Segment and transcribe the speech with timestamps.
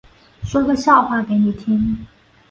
[0.41, 2.07] 说个笑话给你听